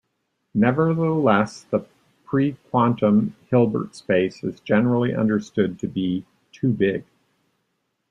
Nevertheless, 0.55 1.61
the 1.69 1.85
prequantum 2.25 3.33
Hilbert 3.51 3.93
space 3.93 4.43
is 4.43 4.59
generally 4.61 5.13
understood 5.13 5.77
to 5.77 5.87
be 5.87 6.25
"too 6.51 6.73
big". 6.73 7.05